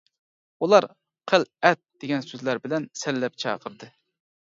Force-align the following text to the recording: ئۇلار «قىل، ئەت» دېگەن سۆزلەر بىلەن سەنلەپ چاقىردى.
ئۇلار 0.65 0.87
«قىل، 1.33 1.45
ئەت» 1.69 1.81
دېگەن 2.07 2.27
سۆزلەر 2.33 2.65
بىلەن 2.67 2.91
سەنلەپ 3.05 3.43
چاقىردى. 3.47 3.97